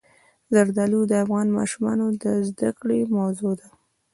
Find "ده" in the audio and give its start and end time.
3.59-3.67